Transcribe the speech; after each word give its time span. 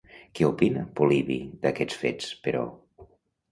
Què 0.37 0.45
opina 0.47 0.85
Polibi 1.01 1.37
d'aquests 1.67 2.01
fets, 2.07 2.35
però? 2.49 2.67